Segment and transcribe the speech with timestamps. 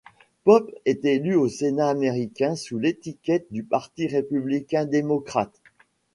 [0.45, 5.59] Pope est élu au Sénat américain sous l’étiquette du Parti républicain-démocrate.